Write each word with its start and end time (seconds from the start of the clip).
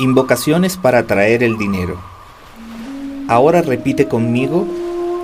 Invocaciones 0.00 0.78
para 0.78 1.00
atraer 1.00 1.42
el 1.42 1.58
dinero. 1.58 1.98
Ahora 3.28 3.60
repite 3.60 4.08
conmigo 4.08 4.66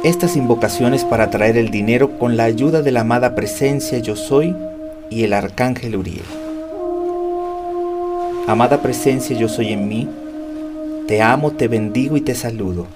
estas 0.05 0.37
invocaciones 0.37 1.03
para 1.03 1.25
atraer 1.25 1.57
el 1.57 1.71
dinero 1.71 2.19
con 2.19 2.37
la 2.37 2.45
ayuda 2.45 2.83
de 2.83 2.93
la 2.93 3.01
amada 3.01 3.35
presencia 3.35 4.01
yo 4.01 4.17
soy 4.17 4.55
y 5.09 5.25
el 5.25 5.33
arcángel 5.33 5.97
Uriel. 5.97 6.27
Amada 8.47 8.83
presencia 8.83 9.35
yo 9.35 9.49
soy 9.49 9.73
en 9.73 9.89
mí, 9.89 10.11
te 11.09 11.23
amo, 11.23 11.53
te 11.53 11.69
bendigo 11.69 12.19
y 12.19 12.21
te 12.21 12.35
saludo. 12.35 12.87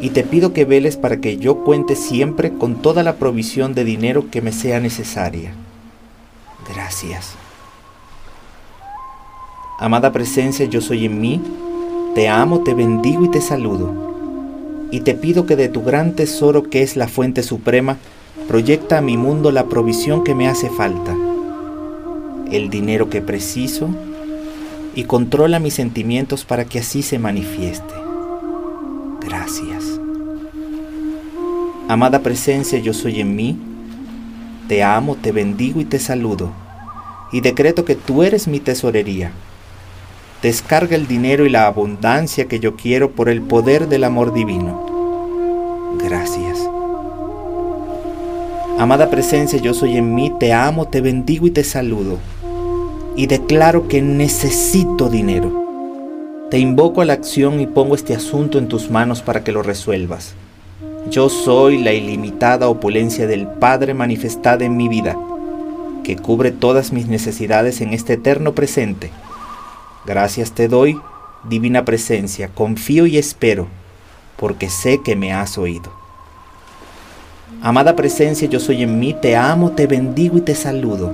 Y 0.00 0.10
te 0.10 0.24
pido 0.24 0.52
que 0.52 0.64
veles 0.64 0.96
para 0.96 1.18
que 1.18 1.36
yo 1.36 1.62
cuente 1.62 1.94
siempre 1.94 2.52
con 2.52 2.82
toda 2.82 3.04
la 3.04 3.14
provisión 3.14 3.74
de 3.74 3.84
dinero 3.84 4.28
que 4.28 4.42
me 4.42 4.50
sea 4.50 4.80
necesaria. 4.80 5.52
Gracias. 6.74 7.36
Amada 9.78 10.12
presencia, 10.12 10.66
yo 10.66 10.80
soy 10.80 11.06
en 11.06 11.20
mí, 11.20 11.40
te 12.14 12.28
amo, 12.28 12.60
te 12.60 12.74
bendigo 12.74 13.24
y 13.24 13.30
te 13.30 13.40
saludo. 13.40 14.12
Y 14.90 15.00
te 15.00 15.14
pido 15.14 15.46
que 15.46 15.56
de 15.56 15.68
tu 15.68 15.82
gran 15.82 16.14
tesoro 16.14 16.62
que 16.62 16.82
es 16.82 16.96
la 16.96 17.08
fuente 17.08 17.42
suprema, 17.42 17.96
proyecta 18.46 18.98
a 18.98 19.00
mi 19.00 19.16
mundo 19.16 19.50
la 19.50 19.64
provisión 19.64 20.22
que 20.22 20.34
me 20.34 20.46
hace 20.46 20.68
falta, 20.68 21.16
el 22.50 22.68
dinero 22.68 23.08
que 23.08 23.22
preciso, 23.22 23.88
y 24.94 25.04
controla 25.04 25.58
mis 25.58 25.74
sentimientos 25.74 26.44
para 26.44 26.66
que 26.66 26.78
así 26.78 27.02
se 27.02 27.18
manifieste. 27.18 27.94
Gracias. 29.22 29.98
Amada 31.88 32.20
presencia, 32.20 32.78
yo 32.78 32.92
soy 32.92 33.20
en 33.20 33.34
mí, 33.34 33.58
te 34.68 34.82
amo, 34.82 35.16
te 35.16 35.32
bendigo 35.32 35.80
y 35.80 35.86
te 35.86 35.98
saludo, 35.98 36.50
y 37.32 37.40
decreto 37.40 37.86
que 37.86 37.94
tú 37.94 38.22
eres 38.22 38.46
mi 38.46 38.60
tesorería 38.60 39.32
descarga 40.42 40.96
el 40.96 41.06
dinero 41.06 41.46
y 41.46 41.48
la 41.48 41.68
abundancia 41.68 42.46
que 42.48 42.58
yo 42.58 42.74
quiero 42.74 43.12
por 43.12 43.28
el 43.28 43.40
poder 43.40 43.88
del 43.88 44.02
amor 44.02 44.34
divino. 44.34 45.94
Gracias. 46.02 46.58
Amada 48.76 49.08
presencia, 49.08 49.60
yo 49.60 49.72
soy 49.72 49.96
en 49.96 50.14
mí, 50.16 50.32
te 50.40 50.52
amo, 50.52 50.88
te 50.88 51.00
bendigo 51.00 51.46
y 51.46 51.52
te 51.52 51.62
saludo. 51.62 52.18
Y 53.14 53.26
declaro 53.26 53.86
que 53.86 54.02
necesito 54.02 55.08
dinero. 55.08 55.60
Te 56.50 56.58
invoco 56.58 57.02
a 57.02 57.04
la 57.04 57.12
acción 57.12 57.60
y 57.60 57.68
pongo 57.68 57.94
este 57.94 58.14
asunto 58.14 58.58
en 58.58 58.66
tus 58.66 58.90
manos 58.90 59.22
para 59.22 59.44
que 59.44 59.52
lo 59.52 59.62
resuelvas. 59.62 60.34
Yo 61.08 61.28
soy 61.28 61.78
la 61.78 61.92
ilimitada 61.92 62.68
opulencia 62.68 63.28
del 63.28 63.46
Padre 63.46 63.94
manifestada 63.94 64.64
en 64.64 64.76
mi 64.76 64.88
vida, 64.88 65.16
que 66.02 66.16
cubre 66.16 66.50
todas 66.50 66.92
mis 66.92 67.06
necesidades 67.06 67.80
en 67.80 67.92
este 67.92 68.14
eterno 68.14 68.54
presente 68.54 69.10
Gracias 70.04 70.50
te 70.50 70.66
doy, 70.66 71.00
divina 71.48 71.84
presencia, 71.84 72.48
confío 72.48 73.06
y 73.06 73.18
espero, 73.18 73.68
porque 74.36 74.68
sé 74.68 75.00
que 75.00 75.14
me 75.14 75.32
has 75.32 75.58
oído. 75.58 75.92
Amada 77.62 77.94
presencia, 77.94 78.48
yo 78.48 78.58
soy 78.58 78.82
en 78.82 78.98
mí, 78.98 79.14
te 79.14 79.36
amo, 79.36 79.70
te 79.70 79.86
bendigo 79.86 80.38
y 80.38 80.40
te 80.40 80.56
saludo, 80.56 81.12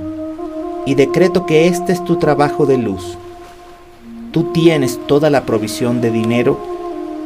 y 0.86 0.95
decreto 0.95 1.45
que 1.45 1.67
este 1.67 1.92
es 1.92 2.03
tu 2.05 2.17
trabajo 2.17 2.64
de 2.64 2.78
luz. 2.78 3.19
Tú 4.33 4.53
tienes 4.55 4.98
toda 5.06 5.28
la 5.28 5.45
provisión 5.45 6.00
de 6.00 6.11
dinero 6.11 6.58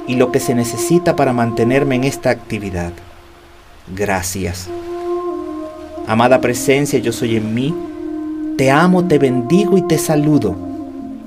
y 0.08 0.16
lo 0.16 0.32
que 0.32 0.40
se 0.40 0.56
necesita 0.56 1.14
para 1.14 1.32
mantenerme 1.32 1.94
en 1.94 2.02
esta 2.02 2.30
actividad. 2.30 2.92
Gracias. 3.94 4.68
Amada 6.08 6.40
presencia, 6.40 6.98
yo 6.98 7.12
soy 7.12 7.36
en 7.36 7.54
mí, 7.54 7.72
te 8.58 8.72
amo, 8.72 9.06
te 9.06 9.20
bendigo 9.20 9.78
y 9.78 9.82
te 9.82 9.98
saludo 9.98 10.71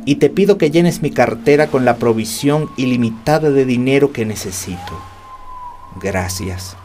y 0.05 0.15
te 0.15 0.29
pido 0.29 0.57
que 0.59 0.69
llenes 0.69 1.01
mi 1.01 1.09
cartera 1.09 1.67
con 1.67 1.83
la 1.83 1.97
provisión 1.97 2.69
ilimitada 2.77 3.49
de 3.49 3.65
dinero 3.65 4.13
que 4.13 4.23
necesito. 4.23 5.01
Gracias. 5.99 6.77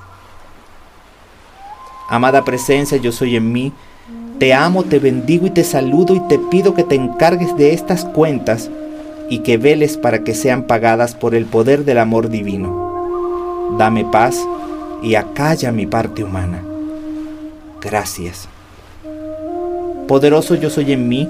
Amada 2.08 2.44
presencia, 2.44 2.96
yo 2.96 3.12
soy 3.12 3.36
en 3.36 3.52
mí. 3.52 3.72
Te 4.38 4.54
amo, 4.54 4.84
te 4.84 4.98
bendigo 4.98 5.46
y 5.46 5.50
te 5.50 5.64
saludo 5.64 6.14
y 6.14 6.20
te 6.28 6.38
pido 6.38 6.74
que 6.74 6.82
te 6.82 6.94
encargues 6.94 7.54
de 7.56 7.74
estas 7.74 8.06
cuentas 8.06 8.70
y 9.28 9.40
que 9.40 9.58
veles 9.58 9.98
para 9.98 10.24
que 10.24 10.34
sean 10.34 10.64
pagadas 10.64 11.14
por 11.14 11.34
el 11.34 11.44
poder 11.44 11.84
del 11.84 11.98
amor 11.98 12.30
divino. 12.30 13.76
Dame 13.78 14.04
paz 14.06 14.42
y 15.02 15.14
acalla 15.14 15.72
mi 15.72 15.86
parte 15.86 16.24
humana. 16.24 16.62
Gracias. 17.82 18.48
Poderoso 20.08 20.54
yo 20.54 20.70
soy 20.70 20.92
en 20.92 21.06
mí 21.06 21.28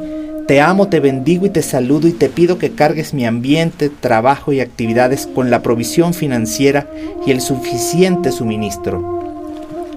te 0.51 0.61
amo, 0.61 0.89
te 0.89 0.99
bendigo 0.99 1.47
y 1.47 1.51
te 1.51 1.63
saludo 1.63 2.09
y 2.09 2.13
te 2.13 2.29
pido 2.29 2.59
que 2.59 2.73
cargues 2.73 3.15
mi 3.15 3.25
ambiente, 3.25 3.89
trabajo 3.89 4.53
y 4.53 4.59
actividades 4.59 5.29
con 5.33 5.49
la 5.49 5.63
provisión 5.63 6.13
financiera 6.13 6.91
y 7.25 7.31
el 7.31 7.41
suficiente 7.41 8.33
suministro. 8.33 9.23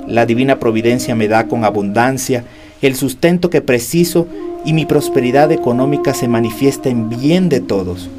La 0.08 0.28
divina 0.28 0.60
providencia 0.60 1.16
me 1.16 1.28
da 1.28 1.48
con 1.48 1.66
abundancia 1.66 2.44
el 2.84 2.96
sustento 2.96 3.50
que 3.50 3.62
preciso 3.62 4.28
y 4.64 4.74
mi 4.74 4.86
prosperidad 4.86 5.52
económica 5.52 6.14
se 6.14 6.28
manifiesta 6.28 6.88
en 6.88 7.10
bien 7.10 7.50
de 7.50 7.60
todos. 7.60 8.12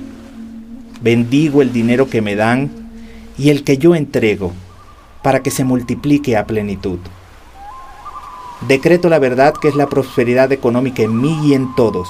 Bendigo 1.02 1.62
el 1.62 1.72
dinero 1.72 2.10
que 2.10 2.20
me 2.20 2.34
dan 2.34 2.68
y 3.38 3.50
el 3.50 3.62
que 3.62 3.78
yo 3.78 3.94
entrego 3.94 4.50
para 5.22 5.40
que 5.40 5.52
se 5.52 5.62
multiplique 5.62 6.36
a 6.36 6.48
plenitud. 6.48 6.98
Decreto 8.66 9.08
la 9.08 9.20
verdad 9.20 9.54
que 9.54 9.68
es 9.68 9.76
la 9.76 9.88
prosperidad 9.88 10.50
económica 10.50 11.04
en 11.04 11.20
mí 11.20 11.38
y 11.44 11.54
en 11.54 11.72
todos 11.76 12.08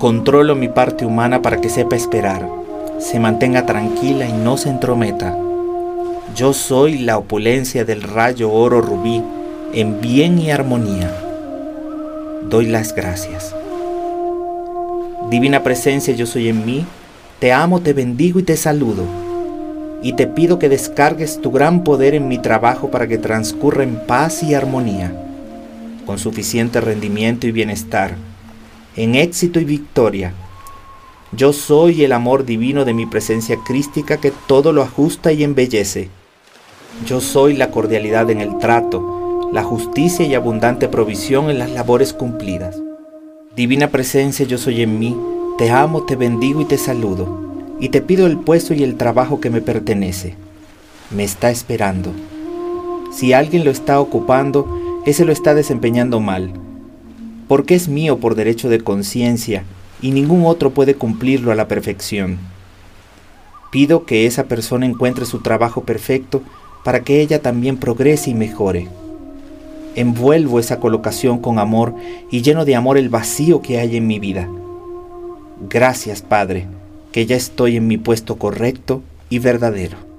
Controlo 0.00 0.56
mi 0.56 0.68
parte 0.68 1.04
humana 1.04 1.42
para 1.42 1.60
que 1.60 1.68
sepa 1.68 1.94
esperar, 1.94 2.48
se 2.98 3.20
mantenga 3.20 3.66
tranquila 3.66 4.26
y 4.26 4.32
no 4.32 4.56
se 4.56 4.70
entrometa. 4.70 5.36
Yo 6.34 6.54
soy 6.54 7.00
la 7.00 7.18
opulencia 7.18 7.84
del 7.84 8.02
rayo 8.02 8.50
oro 8.50 8.80
rubí 8.80 9.22
en 9.74 10.00
bien 10.00 10.38
y 10.38 10.50
armonía. 10.50 11.14
Doy 12.48 12.64
las 12.64 12.94
gracias. 12.94 13.54
Divina 15.28 15.62
presencia, 15.62 16.14
yo 16.14 16.24
soy 16.24 16.48
en 16.48 16.64
mí, 16.64 16.86
te 17.38 17.52
amo, 17.52 17.82
te 17.82 17.92
bendigo 17.92 18.40
y 18.40 18.44
te 18.44 18.56
saludo. 18.56 19.04
Y 20.02 20.14
te 20.14 20.26
pido 20.26 20.58
que 20.58 20.70
descargues 20.70 21.42
tu 21.42 21.50
gran 21.50 21.84
poder 21.84 22.14
en 22.14 22.26
mi 22.26 22.38
trabajo 22.38 22.90
para 22.90 23.06
que 23.06 23.18
transcurra 23.18 23.82
en 23.82 23.96
paz 24.06 24.42
y 24.42 24.54
armonía, 24.54 25.12
con 26.06 26.18
suficiente 26.18 26.80
rendimiento 26.80 27.46
y 27.46 27.52
bienestar 27.52 28.29
en 28.96 29.14
éxito 29.14 29.60
y 29.60 29.64
victoria. 29.64 30.34
Yo 31.32 31.52
soy 31.52 32.02
el 32.02 32.12
amor 32.12 32.44
divino 32.44 32.84
de 32.84 32.92
mi 32.92 33.06
presencia 33.06 33.56
crística 33.64 34.16
que 34.16 34.32
todo 34.48 34.72
lo 34.72 34.82
ajusta 34.82 35.32
y 35.32 35.44
embellece. 35.44 36.08
Yo 37.06 37.20
soy 37.20 37.54
la 37.56 37.70
cordialidad 37.70 38.30
en 38.30 38.40
el 38.40 38.58
trato, 38.58 39.48
la 39.52 39.62
justicia 39.62 40.26
y 40.26 40.34
abundante 40.34 40.88
provisión 40.88 41.48
en 41.48 41.58
las 41.58 41.70
labores 41.70 42.12
cumplidas. 42.12 42.80
Divina 43.54 43.88
presencia 43.90 44.44
yo 44.44 44.58
soy 44.58 44.82
en 44.82 44.98
mí, 44.98 45.16
te 45.56 45.70
amo, 45.70 46.02
te 46.02 46.16
bendigo 46.16 46.60
y 46.60 46.64
te 46.64 46.78
saludo, 46.78 47.28
y 47.78 47.90
te 47.90 48.00
pido 48.00 48.26
el 48.26 48.38
puesto 48.38 48.74
y 48.74 48.82
el 48.82 48.96
trabajo 48.96 49.40
que 49.40 49.50
me 49.50 49.60
pertenece. 49.60 50.34
Me 51.10 51.22
está 51.22 51.50
esperando. 51.50 52.12
Si 53.12 53.32
alguien 53.32 53.64
lo 53.64 53.70
está 53.70 54.00
ocupando, 54.00 55.02
ese 55.06 55.24
lo 55.24 55.32
está 55.32 55.54
desempeñando 55.54 56.20
mal 56.20 56.52
porque 57.50 57.74
es 57.74 57.88
mío 57.88 58.18
por 58.18 58.36
derecho 58.36 58.68
de 58.68 58.78
conciencia 58.78 59.64
y 60.00 60.12
ningún 60.12 60.46
otro 60.46 60.70
puede 60.70 60.94
cumplirlo 60.94 61.50
a 61.50 61.56
la 61.56 61.66
perfección. 61.66 62.38
Pido 63.72 64.04
que 64.04 64.24
esa 64.26 64.44
persona 64.44 64.86
encuentre 64.86 65.26
su 65.26 65.40
trabajo 65.40 65.82
perfecto 65.82 66.42
para 66.84 67.02
que 67.02 67.20
ella 67.20 67.42
también 67.42 67.76
progrese 67.76 68.30
y 68.30 68.34
mejore. 68.34 68.86
Envuelvo 69.96 70.60
esa 70.60 70.78
colocación 70.78 71.40
con 71.40 71.58
amor 71.58 71.96
y 72.30 72.42
lleno 72.42 72.64
de 72.64 72.76
amor 72.76 72.96
el 72.96 73.08
vacío 73.08 73.62
que 73.62 73.80
hay 73.80 73.96
en 73.96 74.06
mi 74.06 74.20
vida. 74.20 74.48
Gracias, 75.68 76.22
Padre, 76.22 76.68
que 77.10 77.26
ya 77.26 77.34
estoy 77.34 77.78
en 77.78 77.88
mi 77.88 77.98
puesto 77.98 78.36
correcto 78.36 79.02
y 79.28 79.40
verdadero. 79.40 80.09